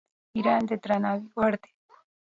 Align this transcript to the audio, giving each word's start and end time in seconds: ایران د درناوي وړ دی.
ایران 0.35 0.61
د 0.69 0.71
درناوي 0.83 1.27
وړ 1.37 1.53
دی. 1.63 1.71